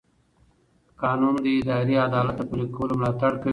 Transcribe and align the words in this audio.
قانون 1.01 1.35
د 1.45 1.47
اداري 1.59 1.95
عدالت 2.05 2.35
د 2.37 2.41
پلي 2.49 2.65
کولو 2.75 2.93
ملاتړ 2.99 3.31
کوي. 3.41 3.49